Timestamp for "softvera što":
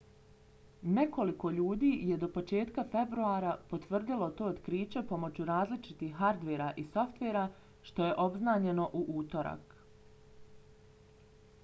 6.95-8.05